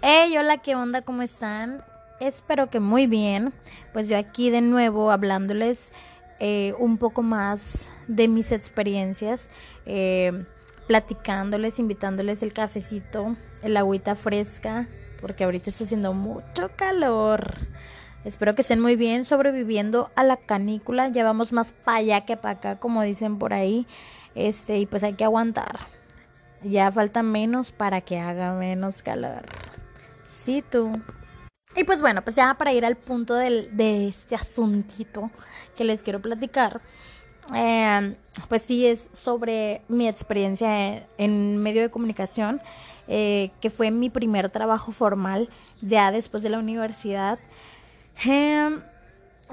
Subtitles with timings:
[0.00, 1.02] Hey, hola, ¿qué onda?
[1.02, 1.82] ¿Cómo están?
[2.20, 3.52] Espero que muy bien.
[3.92, 5.92] Pues yo aquí de nuevo hablándoles
[6.38, 9.48] eh, un poco más de mis experiencias,
[9.84, 10.44] eh,
[10.86, 14.86] platicándoles, invitándoles el cafecito, el agüita fresca,
[15.20, 17.56] porque ahorita está haciendo mucho calor.
[18.24, 21.08] Espero que estén muy bien sobreviviendo a la canícula.
[21.08, 23.86] Ya vamos más para allá que para acá, como dicen por ahí.
[24.34, 25.80] Este, y pues hay que aguantar.
[26.62, 29.42] Ya falta menos para que haga menos calor.
[30.24, 30.92] Sí, tú.
[31.74, 35.30] Y pues bueno, pues ya para ir al punto del, de este asuntito
[35.76, 36.80] que les quiero platicar.
[37.54, 38.14] Eh,
[38.48, 42.60] pues sí, es sobre mi experiencia en medio de comunicación,
[43.08, 45.48] eh, que fue mi primer trabajo formal
[45.80, 47.38] ya después de la universidad.
[48.24, 48.80] Eh,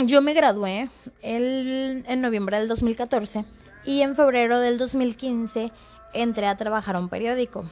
[0.05, 0.89] yo me gradué
[1.21, 3.43] el, en noviembre del 2014
[3.85, 5.71] y en febrero del 2015
[6.13, 7.65] entré a trabajar a un periódico.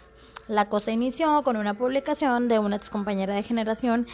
[0.48, 4.08] La cosa inició con una publicación de una ex compañera de generación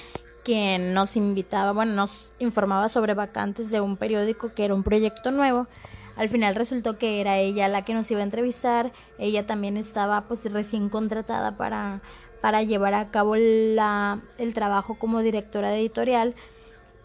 [0.44, 5.32] quien nos invitaba, bueno, nos informaba sobre vacantes de un periódico que era un proyecto
[5.32, 5.68] nuevo.
[6.16, 8.92] Al final resultó que era ella la que nos iba a entrevistar.
[9.18, 12.02] Ella también estaba pues recién contratada para,
[12.42, 16.36] para llevar a cabo la, el trabajo como directora de editorial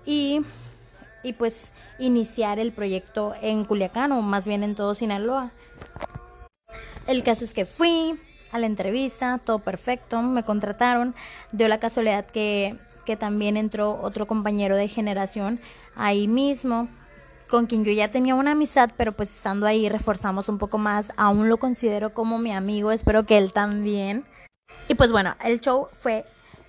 [0.09, 0.41] y,
[1.23, 5.53] y pues iniciar el proyecto en Culiacán o más bien en todo Sinaloa.
[7.07, 8.19] El caso es que fui
[8.51, 11.15] a la entrevista, todo perfecto, me contrataron,
[11.53, 15.61] dio la casualidad que, que también entró otro compañero de generación
[15.95, 16.89] ahí mismo
[17.47, 21.13] con quien yo ya tenía una amistad, pero pues estando ahí reforzamos un poco más,
[21.19, 24.25] aún lo considero como mi amigo, espero que él también.
[24.87, 26.25] Y pues bueno, el show fue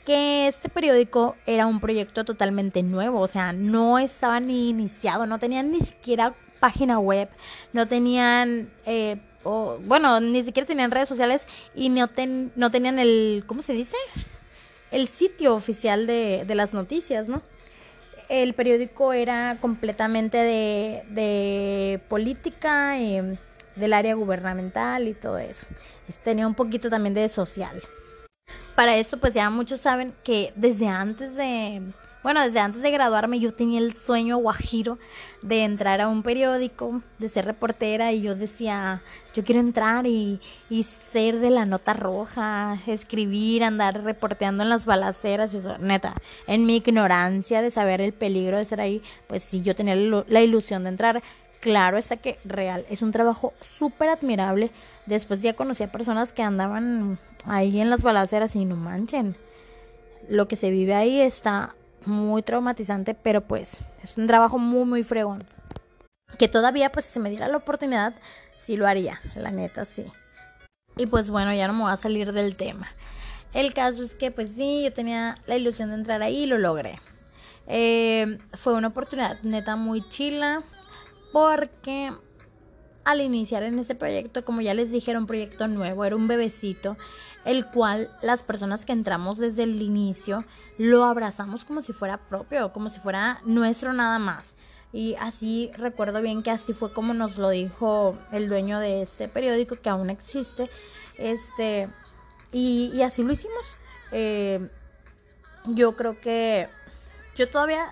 [0.10, 5.38] que este periódico era un proyecto totalmente nuevo, o sea, no estaba ni iniciado, no
[5.38, 7.30] tenían ni siquiera página web,
[7.74, 12.10] no tenían, eh, bueno, ni siquiera tenían redes sociales y no,
[12.56, 13.98] no tenían el, ¿cómo se dice?
[14.90, 17.44] El sitio oficial de, de las noticias, ¿no?
[18.30, 23.38] el periódico era completamente de, de política, eh,
[23.76, 25.68] del área gubernamental y todo eso.
[26.24, 27.84] Tenía un poquito también de social.
[28.76, 31.82] Para eso, pues ya muchos saben que desde antes de,
[32.24, 34.98] bueno, desde antes de graduarme yo tenía el sueño guajiro
[35.42, 39.02] de entrar a un periódico, de ser reportera y yo decía,
[39.34, 44.86] yo quiero entrar y, y ser de la nota roja, escribir, andar reporteando en las
[44.86, 46.14] balaceras, eso, neta,
[46.48, 50.42] en mi ignorancia de saber el peligro de ser ahí, pues sí, yo tenía la
[50.42, 51.24] ilusión de entrar.
[51.60, 54.72] Claro está que real, es un trabajo súper admirable.
[55.06, 59.36] Después ya conocí a personas que andaban ahí en las balaceras y no manchen.
[60.28, 65.04] Lo que se vive ahí está muy traumatizante, pero pues es un trabajo muy, muy
[65.04, 65.44] fregón.
[66.38, 68.14] Que todavía, pues si se me diera la oportunidad,
[68.60, 70.06] sí lo haría, la neta, sí.
[70.98, 72.88] Y pues bueno, ya no me voy a salir del tema.
[73.54, 76.58] El caso es que pues sí, yo tenía la ilusión de entrar ahí y lo
[76.58, 77.00] logré.
[77.68, 80.64] Eh, fue una oportunidad neta muy chila
[81.32, 82.12] porque
[83.10, 86.28] al iniciar en este proyecto, como ya les dije, era un proyecto nuevo, era un
[86.28, 86.96] bebecito,
[87.44, 90.46] el cual las personas que entramos desde el inicio
[90.78, 94.58] lo abrazamos como si fuera propio, como si fuera nuestro nada más.
[94.94, 99.28] Y así recuerdo bien que así fue como nos lo dijo el dueño de este
[99.28, 100.70] periódico que aún existe.
[101.18, 101.90] Este,
[102.52, 103.76] y, así lo hicimos.
[104.12, 104.70] Eh,
[105.66, 106.70] yo creo que
[107.36, 107.92] yo todavía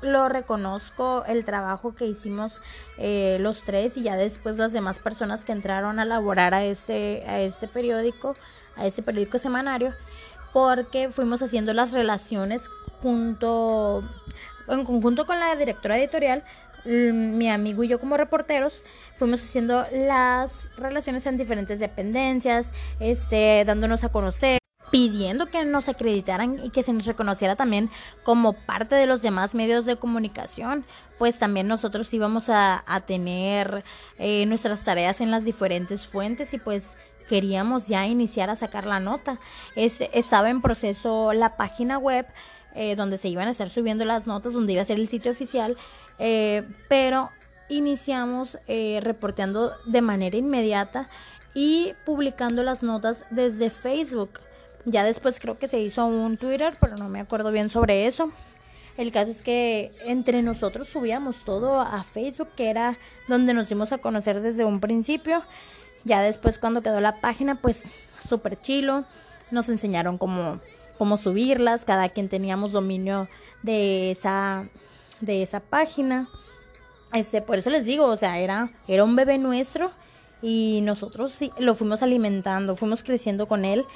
[0.00, 2.60] lo reconozco el trabajo que hicimos
[2.98, 7.24] eh, los tres y ya después las demás personas que entraron a laborar a este,
[7.26, 8.36] a este periódico,
[8.76, 9.94] a este periódico semanario,
[10.52, 12.68] porque fuimos haciendo las relaciones
[13.02, 14.02] junto,
[14.68, 16.44] en conjunto con la directora editorial,
[16.84, 18.82] mi amigo y yo como reporteros
[19.14, 22.70] fuimos haciendo las relaciones en diferentes dependencias,
[23.00, 24.58] este, dándonos a conocer
[24.90, 27.90] pidiendo que nos acreditaran y que se nos reconociera también
[28.22, 30.84] como parte de los demás medios de comunicación,
[31.18, 33.84] pues también nosotros íbamos a, tener
[34.18, 36.96] eh, nuestras tareas en las diferentes fuentes y pues
[37.28, 39.38] queríamos ya iniciar a sacar la nota.
[39.74, 42.26] estaba en proceso la página web
[42.74, 45.32] eh, donde se iban a estar subiendo las notas, donde iba a ser el sitio
[45.32, 45.76] oficial,
[46.18, 47.30] eh, pero
[47.68, 48.58] iniciamos
[49.02, 51.10] reporteando de manera inmediata
[51.54, 54.40] y publicando las notas desde Facebook.
[54.84, 58.30] Ya después creo que se hizo un Twitter, pero no me acuerdo bien sobre eso.
[58.96, 62.98] El caso es que entre nosotros subíamos todo a Facebook, que era
[63.28, 65.44] donde nos dimos a conocer desde un principio.
[66.04, 67.94] Ya después cuando quedó la página, pues
[68.28, 69.04] súper chilo.
[69.50, 70.60] Nos enseñaron cómo,
[70.98, 73.28] cómo subirlas, cada quien teníamos dominio
[73.62, 74.68] de esa,
[75.20, 76.28] de esa página.
[77.12, 79.92] Este, por eso les digo, o sea, era, era un bebé nuestro
[80.42, 83.86] y nosotros lo fuimos alimentando, fuimos creciendo con él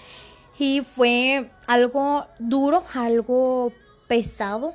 [0.59, 3.73] y fue algo duro, algo
[4.07, 4.75] pesado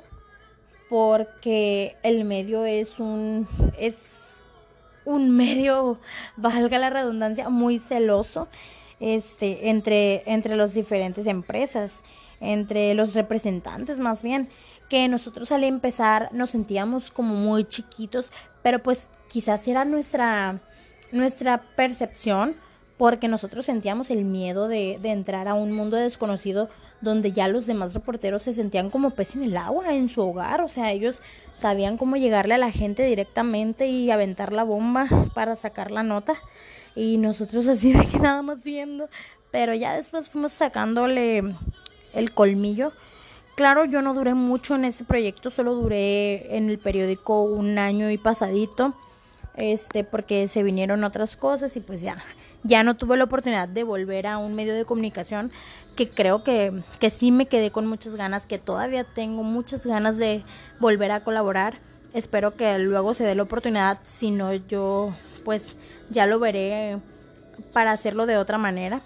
[0.88, 3.46] porque el medio es un
[3.78, 4.42] es
[5.04, 6.00] un medio
[6.36, 8.48] valga la redundancia muy celoso
[9.00, 12.02] este entre entre las diferentes empresas
[12.40, 14.48] entre los representantes más bien
[14.88, 18.30] que nosotros al empezar nos sentíamos como muy chiquitos
[18.62, 20.60] pero pues quizás era nuestra
[21.12, 22.56] nuestra percepción
[22.98, 26.68] porque nosotros sentíamos el miedo de, entrar a un mundo desconocido
[27.00, 30.60] donde ya los demás reporteros se sentían como pez en el agua en su hogar,
[30.60, 31.22] o sea, ellos
[31.54, 36.34] sabían cómo llegarle a la gente directamente y aventar la bomba para sacar la nota.
[36.96, 39.08] Y nosotros así de que nada más viendo,
[39.52, 41.54] pero ya después fuimos sacándole
[42.12, 42.92] el colmillo.
[43.54, 48.10] Claro, yo no duré mucho en ese proyecto, solo duré en el periódico un año
[48.10, 48.94] y pasadito,
[49.56, 52.18] este, porque se vinieron otras cosas y pues ya
[52.62, 55.50] ya no tuve la oportunidad de volver a un medio de comunicación
[55.96, 60.16] que creo que, que sí me quedé con muchas ganas, que todavía tengo muchas ganas
[60.16, 60.44] de
[60.78, 61.80] volver a colaborar.
[62.14, 65.12] Espero que luego se dé la oportunidad, si no yo
[65.44, 65.76] pues
[66.10, 66.98] ya lo veré
[67.72, 69.00] para hacerlo de otra manera.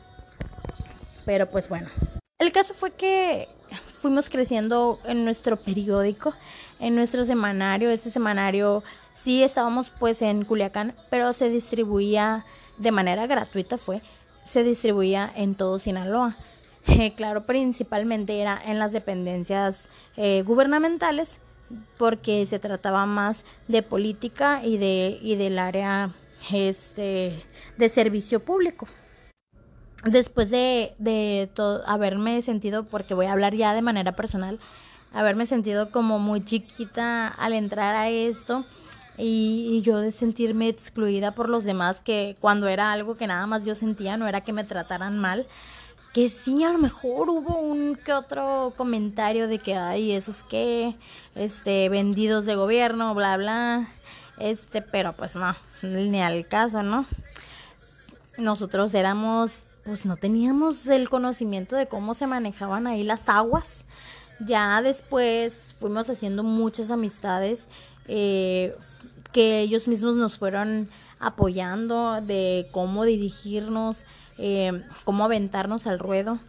[1.25, 1.89] Pero pues bueno.
[2.39, 3.49] El caso fue que
[3.87, 6.35] fuimos creciendo en nuestro periódico,
[6.81, 7.91] en nuestro semanario.
[7.91, 8.83] Este semanario
[9.15, 12.45] sí estábamos pues en Culiacán, pero se distribuía
[12.83, 14.03] de manera gratuita fue,
[14.45, 16.37] se distribuía en todo Sinaloa.
[16.89, 21.41] Eh, claro, principalmente era en las dependencias eh, gubernamentales
[21.97, 26.11] porque se trataba más de política y de y del área
[26.53, 27.33] este
[27.79, 28.89] de servicio público.
[30.05, 31.49] Después de, de
[31.87, 34.59] haberme sentido, porque voy a hablar ya de manera personal,
[35.13, 38.65] haberme sentido como muy chiquita al entrar a esto,
[39.19, 43.65] y, yo de sentirme excluida por los demás, que cuando era algo que nada más
[43.65, 45.47] yo sentía, no era que me trataran mal,
[46.13, 50.95] que sí, a lo mejor hubo un que otro comentario de que, ay, esos que,
[51.35, 53.89] este, vendidos de gobierno, bla, bla,
[54.39, 57.07] este, pero pues no, ni al caso, ¿no?
[58.39, 63.85] Nosotros éramos, pues no teníamos el conocimiento de cómo se manejaban ahí las aguas.
[64.41, 67.69] Ya después fuimos haciendo muchas amistades
[68.09, 68.75] eh,
[69.33, 70.89] que ellos mismos nos fueron
[71.19, 74.05] apoyando de cómo dirigirnos,
[74.39, 76.41] eh, cómo aventarnos al ruedo.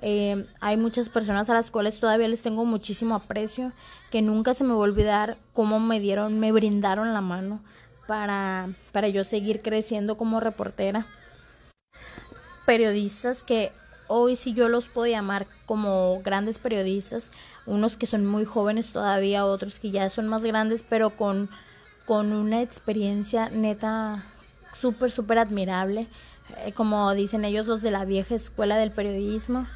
[0.00, 3.72] Eh, hay muchas personas a las cuales todavía les tengo muchísimo aprecio,
[4.10, 7.60] que nunca se me va a olvidar cómo me dieron, me brindaron la mano
[8.08, 11.06] para, para yo seguir creciendo como reportera.
[12.66, 13.70] Periodistas que
[14.12, 17.30] hoy sí yo los puedo llamar como grandes periodistas,
[17.64, 21.48] unos que son muy jóvenes todavía, otros que ya son más grandes, pero con,
[22.04, 24.22] con una experiencia neta
[24.78, 26.06] súper, súper admirable,
[26.58, 29.66] eh, como dicen ellos los de la vieja escuela del periodismo.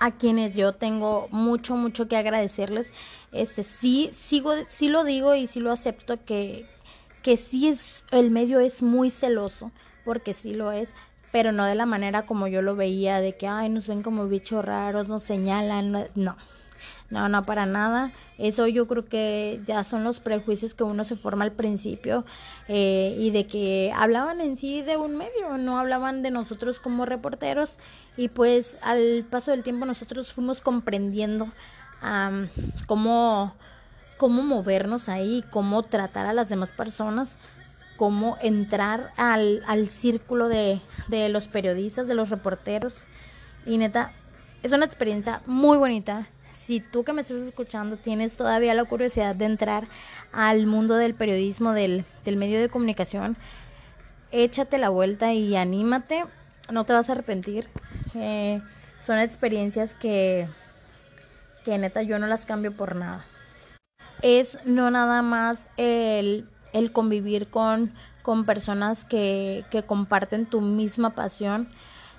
[0.00, 2.92] A quienes yo tengo mucho mucho que agradecerles.
[3.32, 6.66] Este sí sigo sí lo digo y sí lo acepto que
[7.22, 9.72] que sí es el medio es muy celoso
[10.06, 10.94] porque sí lo es
[11.32, 14.26] pero no de la manera como yo lo veía de que ay nos ven como
[14.26, 16.36] bichos raros nos señalan no
[17.10, 18.12] no, no, para nada.
[18.38, 22.24] Eso yo creo que ya son los prejuicios que uno se forma al principio
[22.68, 27.04] eh, y de que hablaban en sí de un medio, no hablaban de nosotros como
[27.04, 27.76] reporteros
[28.16, 31.48] y pues al paso del tiempo nosotros fuimos comprendiendo
[32.86, 33.54] cómo,
[34.16, 37.36] cómo movernos ahí, cómo tratar a las demás personas
[38.00, 43.04] cómo entrar al, al círculo de, de los periodistas, de los reporteros.
[43.66, 44.10] Y neta,
[44.62, 49.36] es una experiencia muy bonita si tú que me estás escuchando tienes todavía la curiosidad
[49.36, 49.86] de entrar
[50.32, 53.36] al mundo del periodismo, del, del medio de comunicación,
[54.32, 56.24] échate la vuelta y anímate,
[56.72, 57.68] no te vas a arrepentir.
[58.14, 58.62] Eh,
[59.02, 60.48] son experiencias que,
[61.66, 63.26] que neta yo no las cambio por nada.
[64.22, 71.10] Es no nada más el, el convivir con, con personas que, que comparten tu misma
[71.14, 71.68] pasión,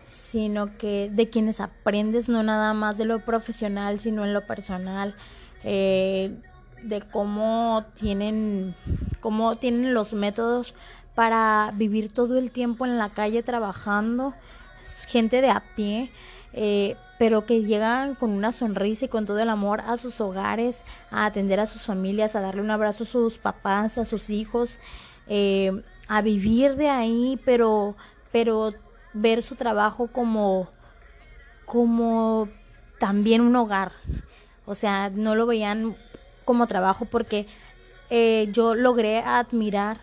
[0.07, 5.15] sino que de quienes aprendes no nada más de lo profesional, sino en lo personal,
[5.63, 6.35] eh,
[6.83, 8.75] de cómo tienen,
[9.19, 10.73] cómo tienen los métodos
[11.15, 14.33] para vivir todo el tiempo en la calle trabajando,
[15.07, 16.09] gente de a pie,
[16.53, 20.83] eh, pero que llegan con una sonrisa y con todo el amor a sus hogares,
[21.11, 24.79] a atender a sus familias, a darle un abrazo a sus papás, a sus hijos,
[25.27, 27.95] eh, a vivir de ahí, pero,
[28.31, 28.73] pero
[29.13, 30.69] ver su trabajo como,
[31.65, 32.49] como
[32.99, 33.93] también un hogar.
[34.65, 35.95] O sea, no lo veían
[36.45, 37.47] como trabajo porque
[38.09, 40.01] eh, yo logré admirar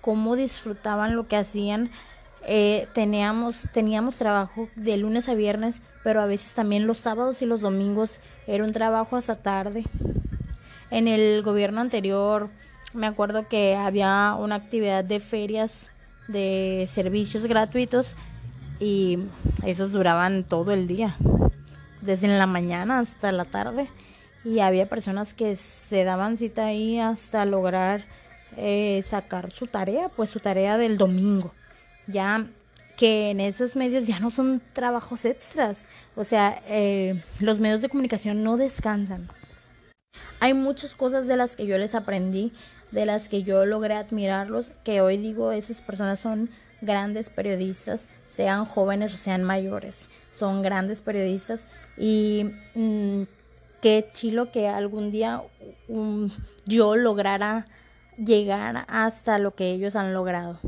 [0.00, 1.90] cómo disfrutaban lo que hacían.
[2.44, 7.46] Eh, teníamos, teníamos trabajo de lunes a viernes, pero a veces también los sábados y
[7.46, 9.84] los domingos era un trabajo hasta tarde.
[10.90, 12.50] En el gobierno anterior
[12.92, 15.88] me acuerdo que había una actividad de ferias
[16.28, 18.14] de servicios gratuitos
[18.80, 19.18] y
[19.64, 21.16] esos duraban todo el día,
[22.00, 23.88] desde la mañana hasta la tarde
[24.44, 28.04] y había personas que se daban cita ahí hasta lograr
[28.56, 31.52] eh, sacar su tarea, pues su tarea del domingo.
[32.06, 32.46] Ya
[32.96, 37.88] que en esos medios ya no son trabajos extras, o sea, eh, los medios de
[37.88, 39.28] comunicación no descansan.
[40.40, 42.52] Hay muchas cosas de las que yo les aprendí,
[42.90, 48.64] de las que yo logré admirarlos, que hoy digo, esas personas son grandes periodistas, sean
[48.66, 51.64] jóvenes o sean mayores, son grandes periodistas
[51.96, 53.22] y mm,
[53.80, 55.42] qué chilo que algún día
[56.66, 57.66] yo lograra
[58.18, 60.58] llegar hasta lo que ellos han logrado.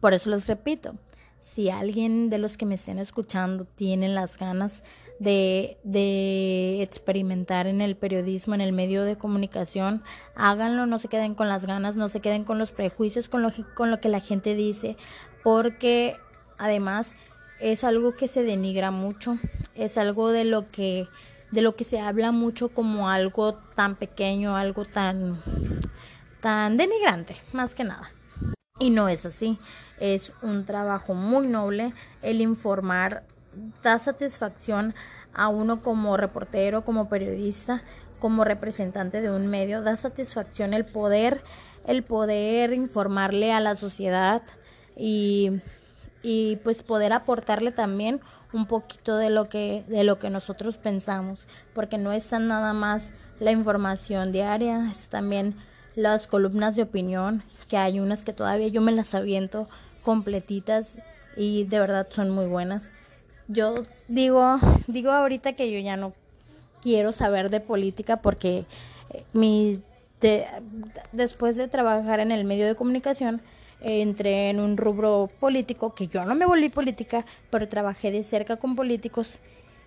[0.00, 0.94] Por eso les repito,
[1.40, 4.82] si alguien de los que me estén escuchando tienen las ganas
[5.18, 10.02] de, de, experimentar en el periodismo, en el medio de comunicación,
[10.36, 13.50] háganlo, no se queden con las ganas, no se queden con los prejuicios, con lo,
[13.74, 14.96] con lo que la gente dice,
[15.42, 16.16] porque
[16.58, 17.14] además
[17.60, 19.38] es algo que se denigra mucho,
[19.74, 21.08] es algo de lo que
[21.50, 25.40] de lo que se habla mucho como algo tan pequeño, algo tan,
[26.40, 28.10] tan denigrante, más que nada.
[28.78, 29.58] Y no es así,
[29.98, 31.92] es un trabajo muy noble
[32.22, 33.24] el informar,
[33.82, 34.94] da satisfacción
[35.34, 37.82] a uno como reportero, como periodista,
[38.20, 41.42] como representante de un medio, da satisfacción el poder,
[41.86, 44.42] el poder informarle a la sociedad
[44.96, 45.60] y,
[46.22, 48.20] y pues poder aportarle también
[48.52, 53.10] un poquito de lo que de lo que nosotros pensamos, porque no es nada más
[53.40, 55.54] la información diaria, es también
[55.98, 59.68] las columnas de opinión, que hay unas que todavía yo me las aviento
[60.04, 61.00] completitas
[61.36, 62.88] y de verdad son muy buenas.
[63.48, 63.74] Yo
[64.06, 66.12] digo, digo ahorita que yo ya no
[66.80, 68.64] quiero saber de política porque
[69.10, 69.82] eh, mi
[71.12, 73.42] después de trabajar en el medio de comunicación
[73.80, 78.56] entré en un rubro político, que yo no me volví política, pero trabajé de cerca
[78.56, 79.40] con políticos.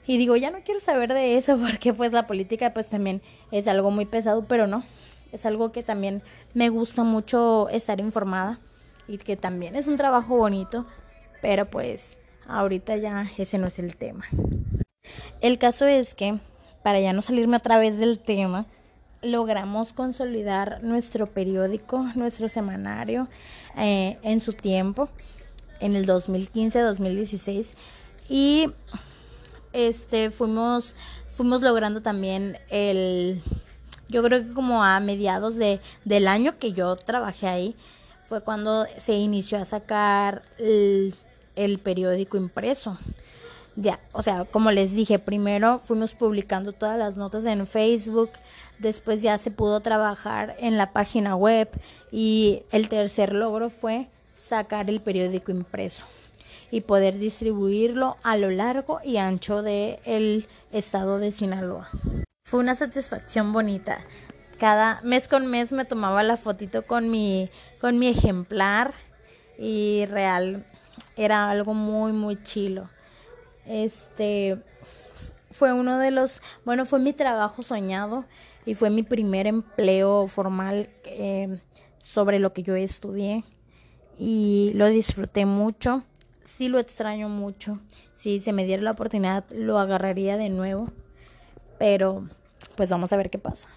[0.08, 3.70] Y digo, ya no quiero saber de eso porque pues la política pues también es
[3.70, 4.84] algo muy pesado, pero no,
[5.32, 6.22] es algo que también
[6.54, 8.60] me gusta mucho estar informada
[9.08, 10.86] y que también es un trabajo bonito,
[11.42, 14.26] pero pues ahorita ya ese no es el tema.
[15.42, 16.40] El caso es que,
[16.84, 18.66] para ya no salirme otra vez del tema,
[19.22, 23.28] logramos consolidar nuestro periódico, nuestro semanario
[23.78, 25.10] eh, en su tiempo,
[25.80, 27.74] en el 2015-2016
[28.30, 28.72] y
[29.74, 30.96] este fuimos
[31.28, 33.42] fuimos logrando también el
[34.12, 37.76] yo creo que como a mediados de, del año que yo trabajé ahí
[38.22, 41.16] fue cuando se inició a sacar el,
[41.84, 42.98] periódico impreso
[43.76, 48.30] ya, o sea, como les dije, primero fuimos publicando todas las notas en Facebook,
[48.80, 51.70] después ya se pudo trabajar en la página web
[52.12, 56.04] y el tercer logro fue sacar el periódico impreso
[56.70, 61.90] y poder distribuirlo a lo largo y ancho del el estado de Sinaloa.
[62.52, 64.00] Fue una satisfacción bonita.
[64.60, 68.94] Cada mes con mes me tomaba la fotito con mi, con mi ejemplar
[69.58, 70.66] y real
[71.16, 72.90] era algo muy muy chilo.
[73.66, 74.62] Este
[75.50, 78.26] fue uno de los, bueno, fue mi trabajo soñado
[78.66, 81.58] y fue mi primer empleo formal eh,
[82.00, 83.46] sobre lo que yo estudié
[84.20, 86.04] y lo disfruté mucho.
[86.44, 87.80] Sí lo extraño mucho.
[88.14, 90.90] Si se me diera la oportunidad lo agarraría de nuevo.
[91.80, 92.28] Pero
[92.82, 93.70] pues vamos a ver qué pasa.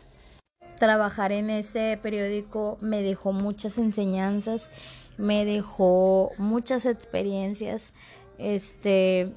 [0.78, 4.70] Trabajar en ese periódico me dejó muchas enseñanzas,
[5.18, 7.90] me dejó muchas experiencias.
[8.38, 9.30] Este,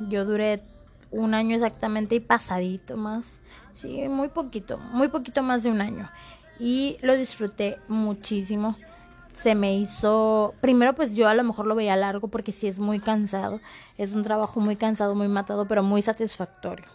[0.00, 0.62] yo duré
[1.12, 3.38] un año exactamente y pasadito más.
[3.74, 6.10] Sí, muy poquito, muy poquito más de un año.
[6.58, 8.74] Y lo disfruté muchísimo.
[9.32, 12.80] Se me hizo, primero pues yo a lo mejor lo veía largo porque sí es
[12.80, 13.60] muy cansado.
[13.96, 16.93] Es un trabajo muy cansado, muy matado, pero muy satisfactorio.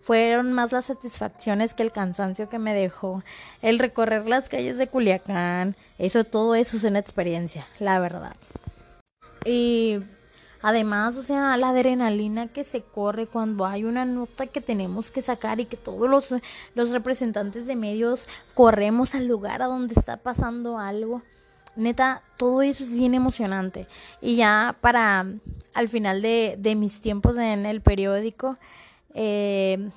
[0.00, 3.22] Fueron más las satisfacciones que el cansancio que me dejó.
[3.62, 8.36] El recorrer las calles de Culiacán, eso, todo eso es una experiencia, la verdad.
[9.44, 10.00] Y
[10.60, 15.22] Además, o sea, la adrenalina que se corre cuando hay una nota que tenemos que
[15.22, 16.34] sacar y que todos los,
[16.74, 21.22] los representantes de medios corremos al lugar a donde está pasando algo.
[21.76, 23.86] Neta, todo eso es bien emocionante.
[24.20, 25.26] Y ya para
[25.74, 28.58] al final de, de mis tiempos en el periódico,
[29.14, 29.90] eh,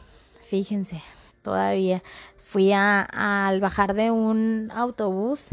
[0.44, 1.02] fíjense,
[1.42, 2.04] todavía.
[2.38, 5.50] Fui a, al bajar de un autobús,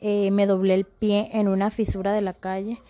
[0.00, 2.82] eh, me doblé el pie en una fisura de la calle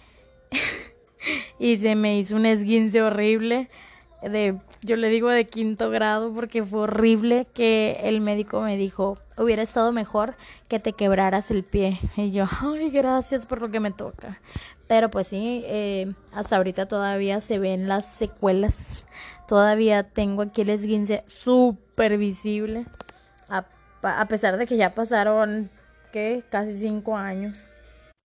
[1.58, 3.68] y se me hizo un esguince horrible
[4.22, 9.18] de yo le digo de quinto grado porque fue horrible que el médico me dijo
[9.36, 10.36] hubiera estado mejor
[10.68, 14.40] que te quebraras el pie y yo ay gracias por lo que me toca
[14.88, 19.04] pero pues sí eh, hasta ahorita todavía se ven las secuelas
[19.46, 22.86] todavía tengo aquí el esguince súper visible
[24.02, 25.70] a, pesar de que ya pasaron
[26.12, 27.68] que casi cinco años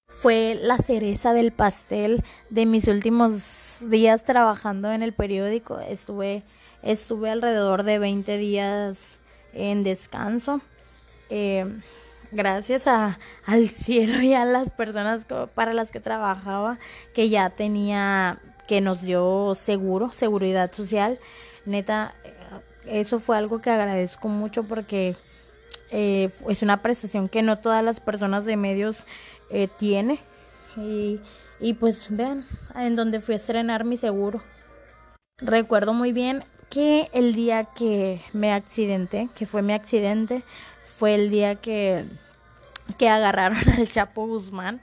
[0.10, 5.80] fue la cereza del pastel de mis últimos días trabajando en el periódico.
[5.80, 6.44] Estuve,
[6.82, 9.20] estuve alrededor de 20 días
[9.54, 10.62] en descanso.
[11.30, 11.82] Eh,
[12.32, 16.80] gracias al cielo y a las personas para las que trabajaba,
[17.14, 21.20] que ya tenía, que nos dio seguro, seguridad social.
[21.66, 22.34] Neta, eh,
[22.86, 25.16] eso fue algo que agradezco mucho porque
[25.92, 29.06] eh, es una prestación que no todas las personas de medios
[29.50, 30.20] eh, tiene.
[30.76, 31.20] Y
[31.60, 32.46] y pues vean,
[32.76, 34.42] en donde fui a estrenar mi seguro.
[35.40, 40.44] Recuerdo muy bien que el día que me accidenté, que fue mi accidente,
[40.86, 42.06] fue el día que,
[42.98, 44.82] que agarraron al Chapo Guzmán,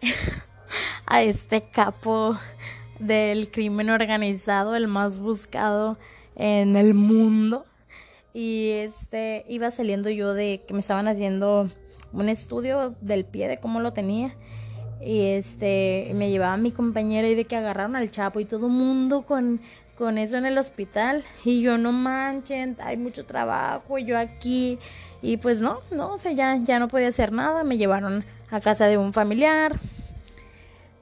[1.06, 2.38] a este capo
[2.98, 5.98] del crimen organizado, el más buscado
[6.34, 7.66] en el mundo.
[8.34, 11.70] Y este iba saliendo yo de que me estaban haciendo
[12.12, 14.34] un estudio del pie de cómo lo tenía
[15.00, 18.72] y este me llevaba mi compañera y de que agarraron al Chapo y todo el
[18.72, 19.60] mundo con
[19.96, 24.78] con eso en el hospital y yo no manchen, hay mucho trabajo, yo aquí
[25.22, 28.60] y pues no, no, o sea, ya ya no podía hacer nada, me llevaron a
[28.60, 29.78] casa de un familiar.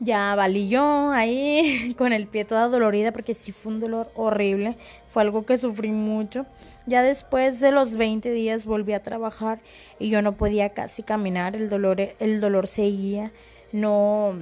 [0.04, 4.76] Ya valí yo ahí con el pie toda dolorida porque sí fue un dolor horrible,
[5.06, 6.46] fue algo que sufrí mucho.
[6.86, 9.60] Ya después de los 20 días volví a trabajar
[9.98, 13.32] y yo no podía casi caminar, el dolor el dolor seguía
[13.74, 14.34] no,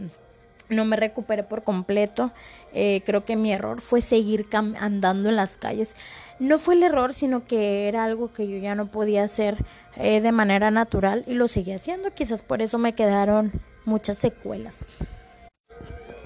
[0.69, 2.32] no me recuperé por completo.
[2.75, 5.97] Eh, creo que mi error fue seguir andando en las calles.
[6.39, 9.56] No fue el error, sino que era algo que yo ya no podía hacer
[9.97, 12.13] eh, de manera natural y lo seguí haciendo.
[12.13, 13.52] Quizás por eso me quedaron
[13.87, 14.99] muchas secuelas.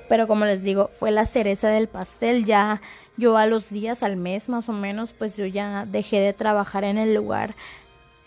[0.08, 2.44] Pero como les digo, fue la cereza del pastel.
[2.44, 2.80] Ya
[3.16, 6.84] yo a los días, al mes más o menos, pues yo ya dejé de trabajar
[6.84, 7.56] en el lugar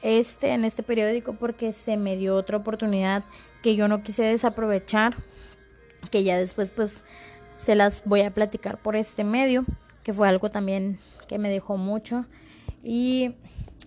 [0.01, 3.23] este, en este periódico, porque se me dio otra oportunidad
[3.61, 5.15] que yo no quise desaprovechar,
[6.11, 7.01] que ya después pues
[7.57, 9.65] se las voy a platicar por este medio,
[10.03, 12.25] que fue algo también que me dejó mucho.
[12.83, 13.35] Y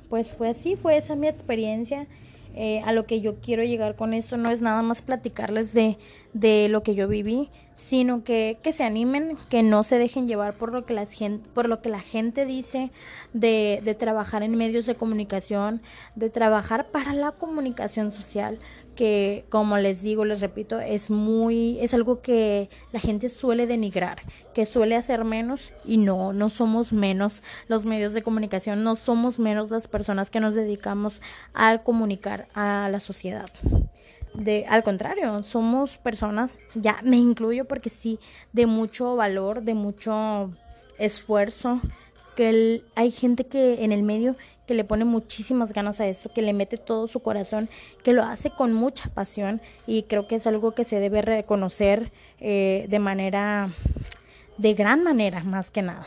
[0.08, 2.06] pues fue así, fue esa mi experiencia.
[2.54, 5.96] Eh, a lo que yo quiero llegar con esto no es nada más platicarles de,
[6.32, 10.54] de lo que yo viví, sino que, que se animen, que no se dejen llevar
[10.54, 12.92] por lo que la gente, por lo que la gente dice
[13.32, 15.82] de, de trabajar en medios de comunicación,
[16.14, 18.60] de trabajar para la comunicación social,
[18.94, 24.20] que como les digo, les repito, es muy, es algo que la gente suele denigrar,
[24.54, 29.38] que suele hacer menos y no, no somos menos los medios de comunicación, no somos
[29.38, 31.20] menos las personas que nos dedicamos
[31.52, 33.50] a comunicar a la sociedad.
[34.34, 38.18] De, al contrario, somos personas, ya me incluyo porque sí,
[38.52, 40.50] de mucho valor, de mucho
[40.98, 41.80] esfuerzo,
[42.34, 46.42] que hay gente que en el medio que le pone muchísimas ganas a esto, que
[46.42, 47.68] le mete todo su corazón,
[48.02, 52.12] que lo hace con mucha pasión y creo que es algo que se debe reconocer
[52.40, 53.70] eh, de manera,
[54.58, 56.06] de gran manera, más que nada.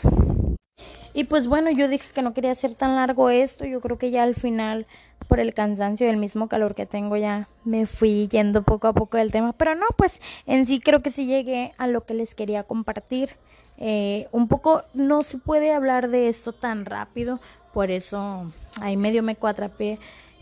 [1.16, 4.12] Y pues bueno, yo dije que no quería hacer tan largo esto, yo creo que
[4.12, 4.86] ya al final,
[5.30, 8.94] por el cansancio y el mismo calor que tengo, ya me fui yendo poco a
[8.94, 12.14] poco del tema, pero no, pues en sí creo que sí llegué a lo que
[12.14, 13.38] les quería compartir.
[13.78, 17.40] Eh, un poco no se puede hablar de esto tan rápido
[17.76, 18.50] por eso
[18.80, 20.00] ahí medio me cuatrapé.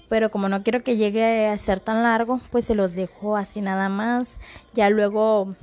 [0.08, 3.60] Pero como no quiero que llegue a ser tan largo, pues se los dejo así
[3.60, 4.38] nada más.
[4.76, 5.56] Ya luego,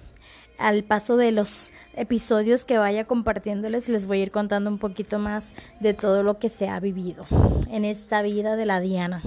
[0.61, 5.18] al paso de los episodios que vaya compartiéndoles, les voy a ir contando un poquito
[5.18, 7.25] más de todo lo que se ha vivido
[7.70, 9.23] en esta vida de la Diana,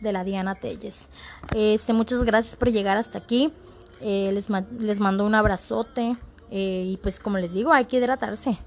[0.00, 1.08] de la Diana Telles.
[1.54, 3.52] Este, muchas gracias por llegar hasta aquí.
[4.00, 6.16] Eh, les, les mando un abrazote.
[6.50, 8.58] Eh, y pues como les digo, hay que hidratarse.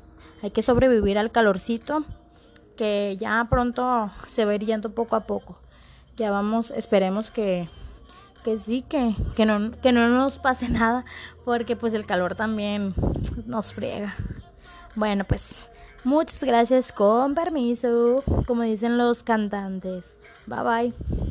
[0.41, 2.03] Hay que sobrevivir al calorcito
[2.75, 5.59] que ya pronto se va yendo poco a poco.
[6.17, 7.69] Ya vamos, esperemos que,
[8.43, 11.05] que sí, que, que, no, que no nos pase nada,
[11.45, 12.93] porque pues el calor también
[13.45, 14.15] nos friega.
[14.95, 15.69] Bueno, pues
[16.03, 20.17] muchas gracias, con permiso, como dicen los cantantes.
[20.45, 21.28] Bye bye.